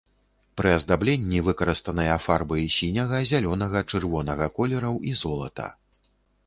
[0.59, 5.73] Пры аздабленні выкарыстаныя фарбы сіняга, зялёнага, чырвонага колераў і золата.